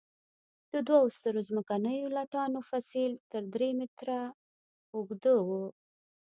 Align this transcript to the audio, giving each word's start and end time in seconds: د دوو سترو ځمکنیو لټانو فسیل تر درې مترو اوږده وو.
د 0.73 0.75
دوو 0.87 1.13
سترو 1.15 1.41
ځمکنیو 1.49 2.13
لټانو 2.17 2.59
فسیل 2.69 3.13
تر 3.31 3.41
درې 3.53 3.69
مترو 3.79 4.21
اوږده 4.93 5.33
وو. 5.47 5.65